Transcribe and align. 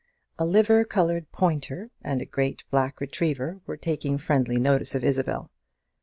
A 0.39 0.45
liver 0.47 0.83
coloured 0.83 1.31
pointer 1.31 1.91
and 2.01 2.23
a 2.23 2.25
great 2.25 2.63
black 2.71 2.99
retriever 2.99 3.61
were 3.67 3.77
taking 3.77 4.17
friendly 4.17 4.57
notice 4.57 4.95
of 4.95 5.03
Isabel. 5.03 5.51